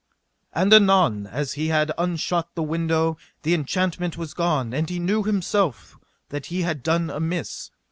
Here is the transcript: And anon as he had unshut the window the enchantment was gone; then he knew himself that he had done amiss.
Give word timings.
And 0.51 0.73
anon 0.73 1.27
as 1.27 1.53
he 1.53 1.67
had 1.67 1.91
unshut 1.95 2.55
the 2.55 2.63
window 2.63 3.17
the 3.43 3.53
enchantment 3.53 4.17
was 4.17 4.33
gone; 4.33 4.71
then 4.71 4.87
he 4.87 4.97
knew 4.97 5.21
himself 5.21 5.95
that 6.29 6.47
he 6.47 6.63
had 6.63 6.81
done 6.81 7.11
amiss. 7.11 7.69